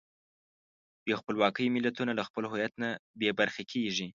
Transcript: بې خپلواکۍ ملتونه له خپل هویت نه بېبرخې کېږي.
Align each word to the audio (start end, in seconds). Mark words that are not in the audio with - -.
بې 1.05 1.13
خپلواکۍ 1.21 1.67
ملتونه 1.75 2.11
له 2.15 2.23
خپل 2.29 2.43
هویت 2.51 2.73
نه 2.83 2.89
بېبرخې 3.19 3.63
کېږي. 3.71 4.07